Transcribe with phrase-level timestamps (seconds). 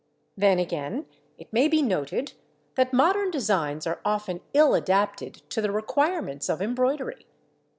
[0.35, 1.05] Then again
[1.37, 2.33] it may be noted
[2.73, 7.27] that modern designs are often ill adapted to the requirements of embroidery.